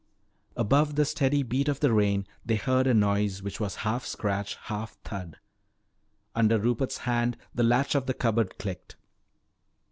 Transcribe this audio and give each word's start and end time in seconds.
Above 0.55 0.95
the 0.95 1.05
steady 1.05 1.43
beat 1.43 1.67
of 1.67 1.79
the 1.79 1.93
rain 1.93 2.25
they 2.43 2.55
heard 2.55 2.87
a 2.87 2.93
noise 2.95 3.43
which 3.43 3.59
was 3.59 3.75
half 3.85 4.03
scratch, 4.03 4.55
half 4.63 4.93
thud. 5.03 5.37
Under 6.33 6.57
Rupert's 6.57 6.97
hand 7.05 7.37
the 7.53 7.61
latch 7.61 7.93
of 7.93 8.07
the 8.07 8.15
cupboard 8.15 8.57
clicked. 8.57 8.95